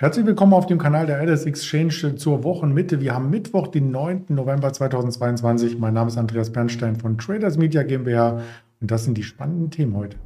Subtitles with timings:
[0.00, 3.00] Herzlich willkommen auf dem Kanal der LS Exchange zur Wochenmitte.
[3.00, 4.26] Wir haben Mittwoch, den 9.
[4.28, 5.76] November 2022.
[5.76, 8.40] Mein Name ist Andreas Bernstein von Traders Media GmbH
[8.80, 10.16] und das sind die spannenden Themen heute.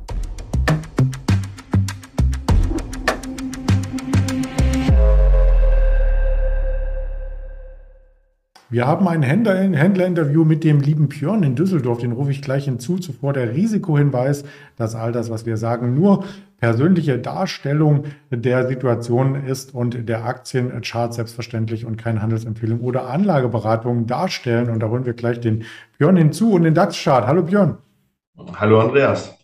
[8.73, 11.99] Wir haben ein Händlerinterview mit dem lieben Björn in Düsseldorf.
[11.99, 12.97] Den rufe ich gleich hinzu.
[12.97, 14.45] Zuvor der Risikohinweis,
[14.79, 16.25] dass all das, was wir sagen, nur
[16.57, 24.71] persönliche Darstellung der Situation ist und der Aktienchart selbstverständlich und keine Handelsempfehlung oder Anlageberatung darstellen.
[24.71, 25.65] Und da holen wir gleich den
[25.99, 27.27] Björn hinzu und den DAX-Chart.
[27.27, 27.77] Hallo Björn.
[28.55, 29.37] Hallo Andreas.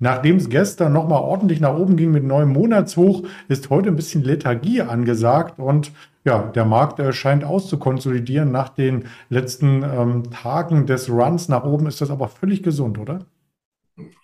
[0.00, 4.24] Nachdem es gestern nochmal ordentlich nach oben ging mit neuem Monatshoch, ist heute ein bisschen
[4.24, 5.92] Lethargie angesagt und
[6.24, 8.50] ja, der Markt äh, scheint auszukonsolidieren.
[8.50, 13.20] Nach den letzten ähm, Tagen des Runs nach oben ist das aber völlig gesund, oder?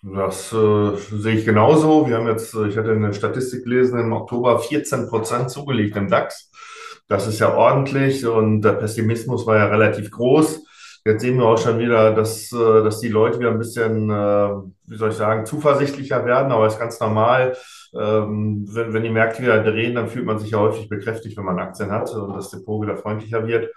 [0.01, 2.07] Das äh, sehe ich genauso.
[2.07, 6.07] Wir haben jetzt, äh, ich hatte eine Statistik gelesen, im Oktober 14 Prozent zugelegt im
[6.07, 6.51] DAX.
[7.07, 10.65] Das ist ja ordentlich und der Pessimismus war ja relativ groß.
[11.07, 14.49] Jetzt sehen wir auch schon wieder, dass, äh, dass die Leute wieder ein bisschen, äh,
[14.87, 17.55] wie soll ich sagen, zuversichtlicher werden, aber es ist ganz normal.
[17.97, 21.45] Ähm, wenn, wenn die Märkte wieder drehen, dann fühlt man sich ja häufig bekräftigt, wenn
[21.45, 23.73] man Aktien hat und das Depot wieder freundlicher wird.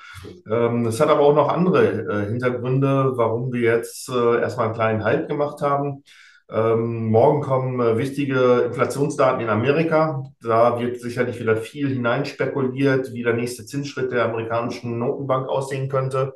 [0.51, 5.05] Ähm, es hat aber auch noch andere äh, Hintergründe, warum wir jetzt erstmal einen kleinen
[5.05, 6.03] Halt gemacht haben.
[6.51, 10.25] Ähm, morgen kommen wichtige Inflationsdaten in Amerika.
[10.43, 16.35] Da wird sicherlich wieder viel hineinspekuliert, wie der nächste Zinsschritt der amerikanischen Notenbank aussehen könnte.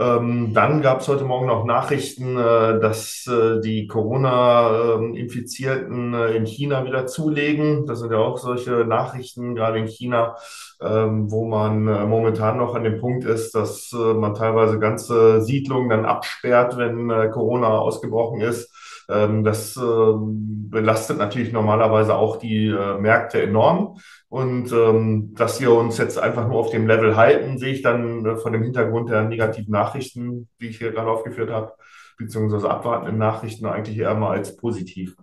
[0.00, 6.46] Ähm, dann gab es heute Morgen noch Nachrichten, äh, dass äh, die Corona-Infizierten äh, in
[6.46, 7.84] China wieder zulegen.
[7.84, 10.36] Das sind ja auch solche Nachrichten, gerade in China,
[10.80, 15.42] ähm, wo man äh, momentan noch an dem Punkt ist, dass äh, man teilweise ganze
[15.42, 18.74] Siedlungen dann absperrt, wenn äh, Corona ausgebrochen ist.
[19.10, 23.98] Ähm, das ähm, belastet natürlich normalerweise auch die Märkte enorm.
[24.30, 28.24] Und ähm, dass wir uns jetzt einfach nur auf dem Level halten, sehe ich dann
[28.24, 31.72] äh, von dem Hintergrund der negativen Nachrichten, die ich hier gerade aufgeführt habe,
[32.16, 35.16] beziehungsweise abwartenden Nachrichten eigentlich eher mal als positiv.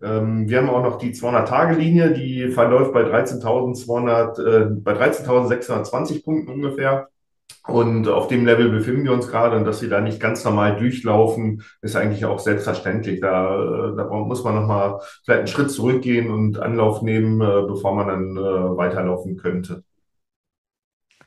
[0.00, 6.52] Ähm, wir haben auch noch die 200-Tage-Linie, die verläuft bei 13.200, äh, bei 13.620 Punkten
[6.52, 7.08] ungefähr.
[7.66, 10.76] Und auf dem Level befinden wir uns gerade und dass sie da nicht ganz normal
[10.76, 13.20] durchlaufen, ist eigentlich auch selbstverständlich.
[13.20, 18.08] Da, da muss man nochmal vielleicht einen Schritt zurückgehen und Anlauf nehmen, äh, bevor man
[18.08, 19.82] dann äh, weiterlaufen könnte.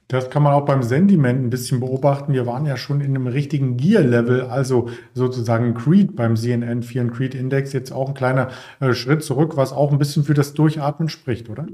[0.10, 2.32] Das kann man auch beim Sentiment ein bisschen beobachten.
[2.32, 7.36] Wir waren ja schon in einem richtigen Gear-Level, also sozusagen Creed beim CNN 4 Creed
[7.36, 7.74] Index.
[7.74, 8.50] Jetzt auch ein kleiner
[8.80, 11.66] äh, Schritt zurück, was auch ein bisschen für das Durchatmen spricht, oder?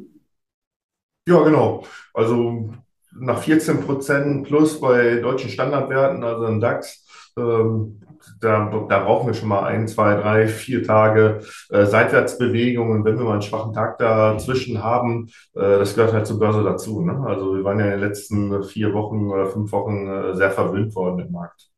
[1.27, 1.83] Ja, genau.
[2.13, 2.71] Also
[3.19, 7.05] nach 14 Prozent plus bei deutschen Standardwerten, also im DAX,
[7.37, 7.99] ähm,
[8.39, 13.03] da, da brauchen wir schon mal ein, zwei, drei, vier Tage äh, Seitwärtsbewegungen.
[13.03, 17.01] wenn wir mal einen schwachen Tag dazwischen haben, äh, das gehört halt zur Börse dazu.
[17.01, 17.23] Ne?
[17.25, 20.95] Also wir waren ja in den letzten vier Wochen oder fünf Wochen äh, sehr verwöhnt
[20.95, 21.69] worden im Markt.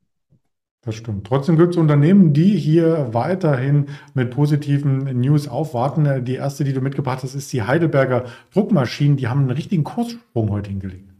[0.81, 1.25] Das stimmt.
[1.25, 6.23] Trotzdem gibt es Unternehmen, die hier weiterhin mit positiven News aufwarten.
[6.25, 9.17] Die erste, die du mitgebracht hast, ist die Heidelberger Druckmaschinen.
[9.17, 11.14] Die haben einen richtigen Kurssprung heute hingelegt.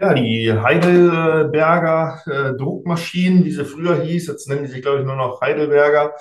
[0.00, 5.04] Ja, die Heidelberger äh, Druckmaschinen, wie sie früher hieß, jetzt nennen die sich, glaube ich,
[5.04, 6.14] nur noch Heidelberger,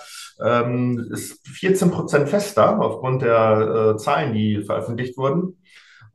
[0.43, 5.61] ähm, ist 14 Prozent fester aufgrund der äh, Zahlen, die veröffentlicht wurden.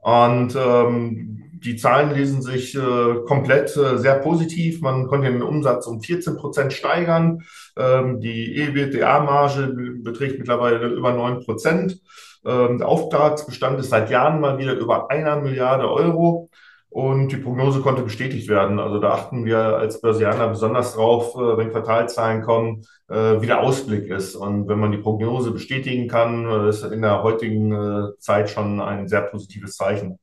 [0.02, 4.82] Und ähm, die Zahlen lesen sich äh, komplett äh, sehr positiv.
[4.82, 7.44] Man konnte den Umsatz um 14 Prozent steigern.
[7.78, 12.02] Ähm, die EBITDA-Marge beträgt mittlerweile über 9 Prozent.
[12.44, 16.50] Ähm, der Auftragsbestand ist seit Jahren mal wieder über einer Milliarde Euro.
[16.94, 18.78] Und die Prognose konnte bestätigt werden.
[18.78, 23.62] Also da achten wir als Börsianer besonders drauf, äh, wenn Quartalzahlen kommen, äh, wie der
[23.62, 24.36] Ausblick ist.
[24.36, 29.08] Und wenn man die Prognose bestätigen kann, äh, ist in der heutigen Zeit schon ein
[29.08, 30.20] sehr positives Zeichen.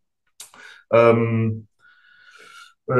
[0.93, 1.70] Ähm, äh,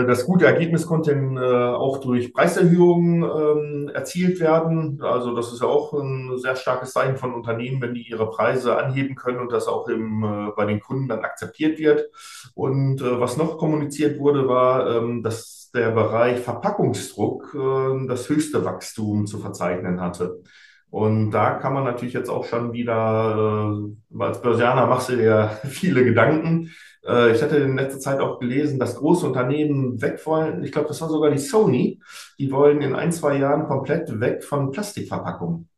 [0.08, 5.02] das gute Ergebnis konnte äh, auch durch Preiserhöhungen ähm, erzielt werden.
[5.02, 8.78] Also das ist ja auch ein sehr starkes Zeichen von Unternehmen, wenn die ihre Preise
[8.78, 12.10] anheben können und das auch im, äh, bei den Kunden dann akzeptiert wird.
[12.54, 17.56] Und was noch kommuniziert wurde, war, ähm, dass der Bereich Verpackungsdruck
[18.08, 20.42] das höchste Wachstum zu verzeichnen hatte.
[20.90, 23.80] Und da kann man natürlich jetzt auch schon wieder,
[24.20, 26.72] als Börsianer machst du dir viele Gedanken
[27.06, 30.64] äh, ich hatte in letzter Zeit auch gelesen, dass große Unternehmen weg wollen.
[30.64, 32.02] Ich glaube, das war sogar die Sony.
[32.40, 35.70] Die wollen in ein, zwei Jahren komplett weg von Plastikverpackungen.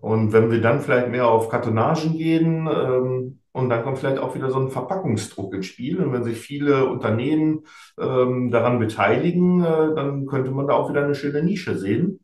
[0.00, 4.34] Und wenn wir dann vielleicht mehr auf Kartonagen gehen, ähm, und dann kommt vielleicht auch
[4.34, 5.98] wieder so ein Verpackungsdruck ins Spiel.
[6.00, 7.64] Und wenn sich viele Unternehmen
[7.98, 12.20] ähm, daran beteiligen, äh, dann könnte man da auch wieder eine schöne Nische sehen.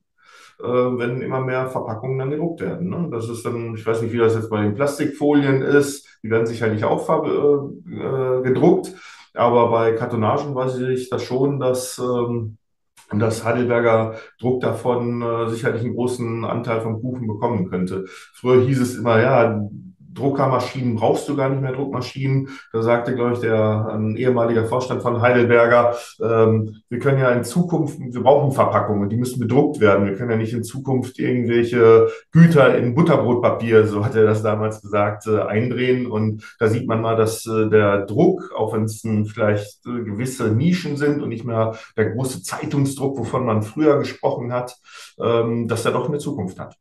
[0.60, 2.90] Äh, wenn immer mehr Verpackungen dann gedruckt werden.
[2.90, 3.08] Ne?
[3.10, 6.46] Das ist dann, ich weiß nicht, wie das jetzt bei den Plastikfolien ist, die werden
[6.46, 8.92] sicherlich auch äh, äh, gedruckt,
[9.34, 12.58] aber bei Kartonagen weiß ich das schon, dass ähm,
[13.14, 18.04] dass Heidelberger Druck davon äh, sicherlich einen großen Anteil vom Kuchen bekommen könnte.
[18.08, 19.60] Früher hieß es immer, ja,
[20.16, 22.48] Druckermaschinen brauchst du gar nicht mehr Druckmaschinen.
[22.72, 27.44] Da sagte, glaube ich, der ein ehemaliger Vorstand von Heidelberger, ähm, wir können ja in
[27.44, 30.06] Zukunft, wir brauchen Verpackungen, die müssen bedruckt werden.
[30.06, 34.82] Wir können ja nicht in Zukunft irgendwelche Güter in Butterbrotpapier, so hat er das damals
[34.82, 36.06] gesagt, äh, eindrehen.
[36.06, 40.48] Und da sieht man mal, dass äh, der Druck, auch wenn es vielleicht äh, gewisse
[40.48, 44.76] Nischen sind und nicht mehr der große Zeitungsdruck, wovon man früher gesprochen hat,
[45.20, 46.76] ähm, dass er doch eine Zukunft hat.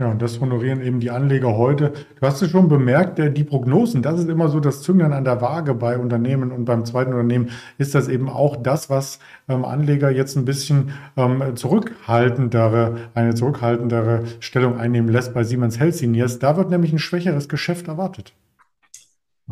[0.00, 1.92] Ja, und das honorieren eben die Anleger heute.
[2.20, 5.40] Du hast es schon bemerkt, die Prognosen, das ist immer so das Zünglein an der
[5.40, 9.18] Waage bei Unternehmen und beim zweiten Unternehmen ist das eben auch das, was
[9.48, 16.38] ähm, Anleger jetzt ein bisschen ähm, zurückhaltendere, eine zurückhaltendere Stellung einnehmen lässt bei Siemens Healthineers.
[16.38, 18.32] Da wird nämlich ein schwächeres Geschäft erwartet.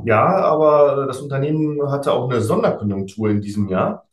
[0.04, 4.05] Ja, aber das Unternehmen hatte auch eine Sonderkonjunktur in diesem Jahr.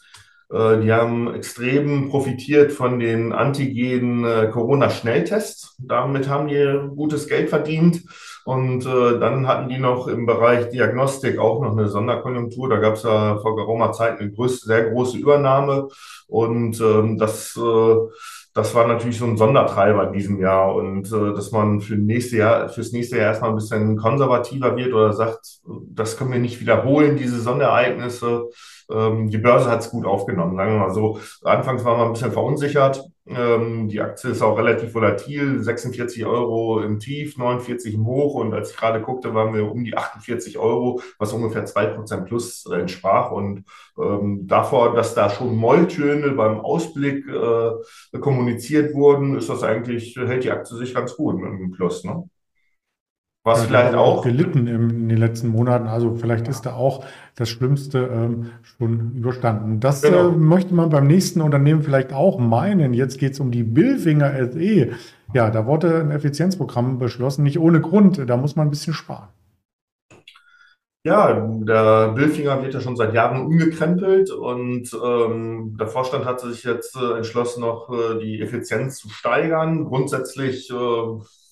[0.53, 5.75] Äh, die haben extrem profitiert von den antigenen äh.
[5.79, 8.03] Damit haben die gutes Geld verdient.
[8.45, 12.69] Und äh, dann hatten die noch im Bereich Diagnostik auch noch eine Sonderkonjunktur.
[12.69, 15.87] Da gab es ja vor geraumer Zeit eine größte, sehr große Übernahme.
[16.27, 17.59] Und ähm, das,
[18.53, 20.75] das war natürlich so ein Sondertreiber in diesem Jahr.
[20.75, 25.13] Und dass man für nächste Jahr, fürs nächste Jahr erstmal ein bisschen konservativer wird oder
[25.13, 28.49] sagt, das können wir nicht wiederholen, diese Sonderereignisse
[28.91, 31.19] ähm, die Börse hat es gut aufgenommen, sagen wir mal so.
[31.43, 33.03] Anfangs waren wir ein bisschen verunsichert.
[33.25, 38.53] Ähm, die Aktie ist auch relativ volatil, 46 Euro im Tief, 49 im Hoch und
[38.53, 43.31] als ich gerade guckte, waren wir um die 48 Euro, was ungefähr 2% plus entsprach
[43.31, 43.63] und
[43.97, 50.43] ähm, davor, dass da schon Molltöne beim Ausblick äh, kommuniziert wurden, ist das eigentlich, hält
[50.43, 52.03] die Aktie sich ganz gut mit dem Plus.
[52.03, 52.29] Ne?
[53.45, 55.87] Was ja, vielleicht auch gelitten in den letzten Monaten.
[55.87, 57.03] Also vielleicht ist da auch
[57.35, 59.81] das Schlimmste ähm, schon überstanden.
[59.81, 60.29] Das genau.
[60.29, 62.93] äh, möchte man beim nächsten Unternehmen vielleicht auch meinen.
[62.93, 64.91] Jetzt geht es um die Billfinger SE.
[65.33, 68.21] Ja, da wurde ein Effizienzprogramm beschlossen, nicht ohne Grund.
[68.29, 69.27] Da muss man ein bisschen sparen.
[71.05, 76.63] Ja, der Billfinger wird ja schon seit Jahren umgekrempelt und ähm, der Vorstand hat sich
[76.63, 79.83] jetzt äh, entschlossen, noch äh, die Effizienz zu steigern.
[79.83, 80.75] Grundsätzlich äh,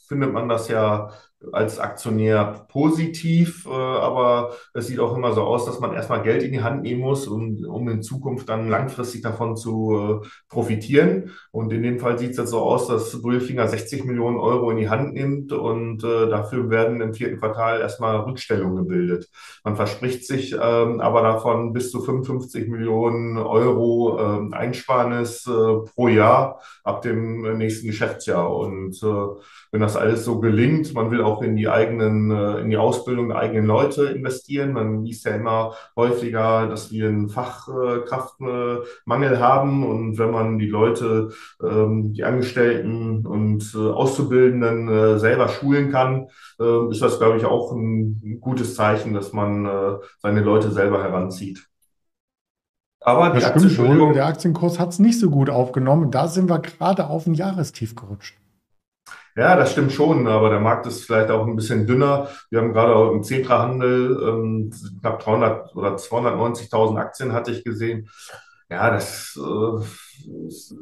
[0.07, 1.09] findet man das ja
[1.51, 6.43] als Aktionär positiv, äh, aber es sieht auch immer so aus, dass man erstmal Geld
[6.43, 11.31] in die Hand nehmen muss, um, um in Zukunft dann langfristig davon zu äh, profitieren.
[11.51, 14.77] Und in dem Fall sieht es jetzt so aus, dass Bullfinger 60 Millionen Euro in
[14.77, 19.29] die Hand nimmt und äh, dafür werden im vierten Quartal erstmal Rückstellungen gebildet.
[19.63, 24.19] Man verspricht sich ähm, aber davon bis zu 55 Millionen Euro
[24.51, 25.51] äh, Einsparnis äh,
[25.95, 28.55] pro Jahr ab dem nächsten Geschäftsjahr.
[28.55, 29.41] Und äh,
[29.71, 32.77] wenn das alles so gelingt, man will auch auch in die eigenen, äh, in die
[32.77, 34.73] Ausbildung der eigenen Leute investieren.
[34.73, 41.29] Man liest ja immer häufiger, dass wir einen Fachkraftmangel haben und wenn man die Leute,
[41.63, 46.27] ähm, die Angestellten und äh, Auszubildenden äh, selber schulen kann,
[46.91, 51.65] ist das, glaube ich, auch ein gutes Zeichen, dass man seine Leute selber heranzieht.
[52.99, 54.15] Aber das stimmt.
[54.15, 56.11] Der Aktienkurs hat es nicht so gut aufgenommen.
[56.11, 58.37] Da sind wir gerade auf ein Jahrestief gerutscht.
[59.35, 62.27] Ja, das stimmt schon, aber der Markt ist vielleicht auch ein bisschen dünner.
[62.49, 68.09] Wir haben gerade auch im Zetra-Handel ähm, knapp 300 oder 290.000 Aktien hatte ich gesehen.
[68.69, 70.75] Ja, das, äh, ist,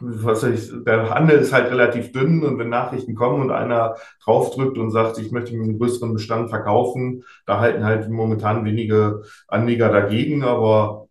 [0.00, 4.78] was ich, der Handel ist halt relativ dünn und wenn Nachrichten kommen und einer draufdrückt
[4.78, 10.44] und sagt, ich möchte einen größeren Bestand verkaufen, da halten halt momentan wenige Anleger dagegen,
[10.44, 11.08] aber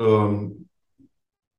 [0.00, 0.69] ähm,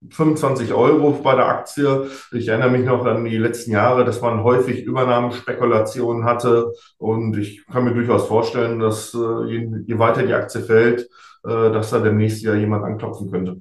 [0.10, 2.10] 25 Euro bei der Aktie.
[2.31, 6.74] Ich erinnere mich noch an die letzten Jahre, dass man häufig Übernahmespekulationen hatte.
[6.98, 11.01] Und ich kann mir durchaus vorstellen, dass äh, je, je weiter die Aktie fällt,
[11.43, 13.58] äh, dass da demnächst wieder jemand anklopfen könnte.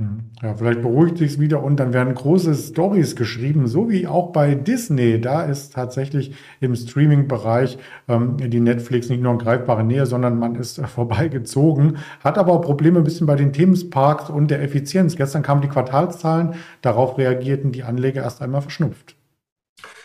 [0.00, 0.30] Hm.
[0.40, 4.54] Ja, vielleicht beruhigt sich wieder und dann werden große Stories geschrieben, so wie auch bei
[4.54, 5.20] Disney.
[5.20, 10.54] Da ist tatsächlich im Streaming-Bereich ähm, die Netflix nicht nur in greifbare Nähe, sondern man
[10.54, 15.16] ist äh, vorbeigezogen, hat aber auch Probleme ein bisschen bei den Themenparks und der Effizienz.
[15.16, 19.16] Gestern kamen die Quartalszahlen, darauf reagierten die Anleger erst einmal verschnupft.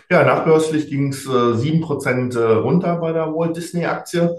[0.10, 4.38] Ja, nachbörslich ging es äh, 7% äh, runter bei der Walt Disney-Aktie.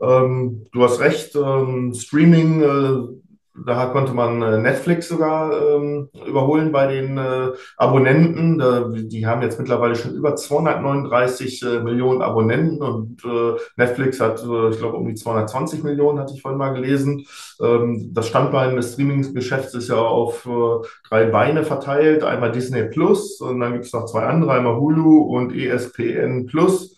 [0.00, 6.72] Ähm, du hast recht, ähm, Streaming äh, Da konnte man äh, Netflix sogar ähm, überholen
[6.72, 8.58] bei den äh, Abonnenten.
[8.58, 14.42] Da, die haben jetzt mittlerweile schon über 239 äh, Millionen Abonnenten und äh, Netflix hat,
[14.42, 17.26] äh, ich glaube, um die 220 Millionen, hatte ich vorhin mal gelesen.
[17.60, 22.24] Ähm, das Standbein des Streaming-Geschäfts ist ja auf äh, drei Beine verteilt.
[22.24, 26.96] Einmal Disney Plus und dann gibt es noch zwei andere, einmal Hulu und ESPN Plus.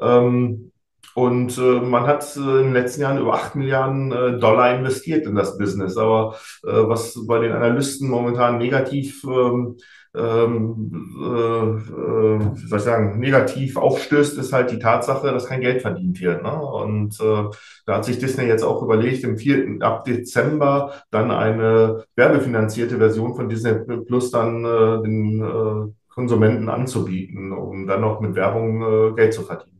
[0.00, 0.70] Ähm,
[1.16, 5.24] und äh, man hat äh, in den letzten Jahren über 8 Milliarden äh, Dollar investiert
[5.24, 5.96] in das Business.
[5.96, 9.78] Aber äh, was bei den Analysten momentan negativ, ähm,
[10.14, 15.62] ähm, äh, äh, wie soll ich sagen, negativ aufstößt, ist halt die Tatsache, dass kein
[15.62, 16.42] Geld verdient wird.
[16.42, 16.52] Ne?
[16.52, 17.44] Und äh,
[17.86, 23.34] da hat sich Disney jetzt auch überlegt, im vierten, ab Dezember dann eine werbefinanzierte Version
[23.34, 23.72] von Disney
[24.04, 29.40] Plus dann äh, den äh, Konsumenten anzubieten, um dann noch mit Werbung äh, Geld zu
[29.44, 29.75] verdienen.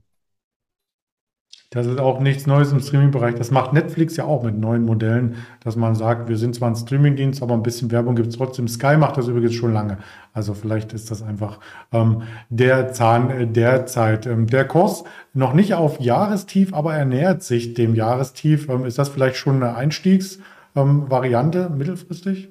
[1.77, 3.35] Das ist auch nichts Neues im Streaming-Bereich.
[3.35, 6.75] Das macht Netflix ja auch mit neuen Modellen, dass man sagt, wir sind zwar ein
[6.75, 8.67] Streaming-Dienst, aber ein bisschen Werbung gibt es trotzdem.
[8.67, 9.99] Sky macht das übrigens schon lange.
[10.33, 11.61] Also vielleicht ist das einfach
[11.93, 14.25] ähm, der Zahn äh, der Zeit.
[14.25, 15.05] Ähm, der Kurs
[15.35, 18.71] noch nicht auf Jahrestief, aber er nähert sich dem Jahrestief.
[18.71, 22.49] Ähm, ist das vielleicht schon eine Einstiegsvariante ähm, mittelfristig?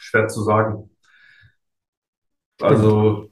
[0.00, 0.90] Schwer zu sagen.
[2.60, 3.30] Also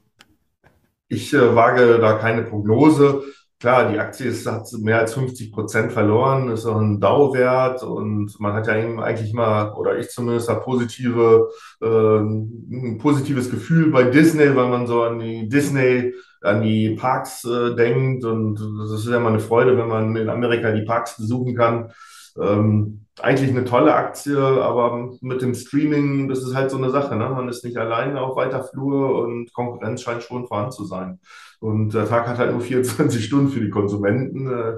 [1.09, 3.23] ich äh, wage da keine Prognose.
[3.59, 8.39] Klar, die Aktie ist, hat mehr als 50 Prozent verloren, ist auch ein Dauwert und
[8.39, 11.49] man hat ja eigentlich immer, oder ich zumindest, habe positive,
[11.81, 17.45] äh, ein positives Gefühl bei Disney, weil man so an die Disney, an die Parks
[17.45, 21.17] äh, denkt und das ist ja immer eine Freude, wenn man in Amerika die Parks
[21.17, 21.91] besuchen kann.
[22.39, 27.15] Ähm, eigentlich eine tolle Aktie, aber mit dem Streaming, das ist halt so eine Sache.
[27.15, 27.29] Ne?
[27.29, 31.19] Man ist nicht alleine auf weiter Flur und Konkurrenz scheint schon vorhanden zu sein.
[31.59, 34.47] Und der Tag hat halt nur 24 Stunden für die Konsumenten.
[34.47, 34.73] Äh,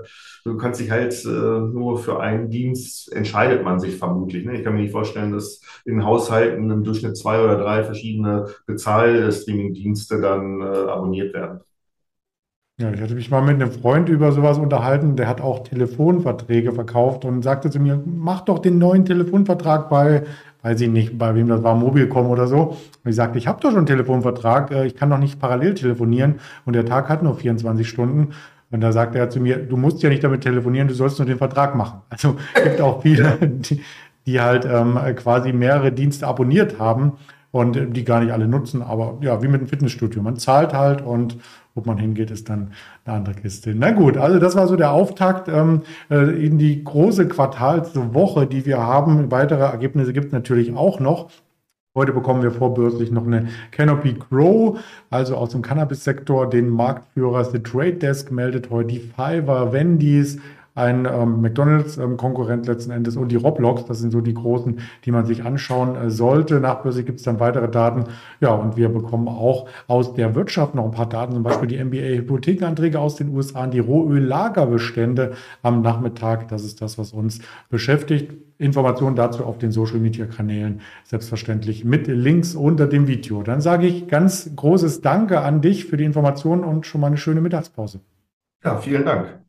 [0.45, 4.45] du kannst dich halt äh, nur für einen Dienst entscheidet man sich vermutlich.
[4.45, 4.57] Ne?
[4.57, 10.21] Ich kann mir nicht vorstellen, dass in Haushalten im Durchschnitt zwei oder drei verschiedene Bezahl-Streaming-Dienste
[10.21, 11.59] dann äh, abonniert werden.
[12.79, 16.71] Ja, ich hatte mich mal mit einem Freund über sowas unterhalten, der hat auch Telefonverträge
[16.71, 20.23] verkauft und sagte zu mir, mach doch den neuen Telefonvertrag bei,
[20.61, 22.77] weiß ich nicht, bei wem das war, Mobilcom oder so.
[23.03, 25.73] Und ich sagte, ich habe doch schon einen Telefonvertrag, äh, ich kann doch nicht parallel
[25.73, 28.29] telefonieren und der Tag hat nur 24 Stunden.
[28.71, 31.25] Und da sagte er zu mir, du musst ja nicht damit telefonieren, du sollst nur
[31.25, 31.99] den Vertrag machen.
[32.09, 33.83] Also gibt auch viele, die,
[34.25, 37.17] die halt ähm, quasi mehrere Dienste abonniert haben
[37.51, 38.81] und die gar nicht alle nutzen.
[38.81, 40.21] Aber ja, wie mit dem Fitnessstudio.
[40.21, 41.37] Man zahlt halt und
[41.75, 42.73] ob man hingeht, ist dann
[43.05, 43.73] eine andere Kiste.
[43.75, 48.65] Na gut, also das war so der Auftakt ähm, äh, in die große Quartalswoche, die
[48.65, 49.31] wir haben.
[49.31, 51.29] Weitere Ergebnisse gibt es natürlich auch noch.
[51.95, 54.79] Heute bekommen wir vorbörslich noch eine Canopy Grow,
[55.09, 60.37] also aus dem Cannabis-Sektor, den Marktführer The Trade Desk meldet heute die Fiverr, Wendy's,
[60.75, 63.85] ein ähm, McDonalds-Konkurrent letzten Endes und die Roblox.
[63.85, 66.59] Das sind so die großen, die man sich anschauen äh, sollte.
[66.59, 68.05] Nachbörslich gibt es dann weitere Daten.
[68.39, 71.83] Ja, und wir bekommen auch aus der Wirtschaft noch ein paar Daten, zum Beispiel die
[71.83, 76.47] NBA-Hypothekenanträge aus den USA, die Rohöllagerbestände am Nachmittag.
[76.47, 78.33] Das ist das, was uns beschäftigt.
[78.59, 83.41] Informationen dazu auf den Social Media Kanälen selbstverständlich mit Links unter dem Video.
[83.41, 87.17] Dann sage ich ganz großes Danke an dich für die Informationen und schon mal eine
[87.17, 88.01] schöne Mittagspause.
[88.63, 89.48] Ja, vielen Dank.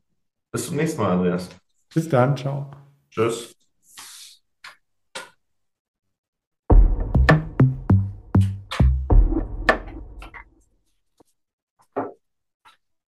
[0.51, 1.49] Bis zum nächsten Mal, Andreas.
[1.93, 2.71] Bis dann, ciao.
[3.09, 3.55] Tschüss.